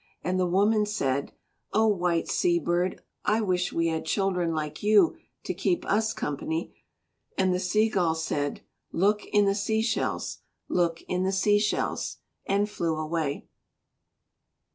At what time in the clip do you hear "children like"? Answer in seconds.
4.03-4.81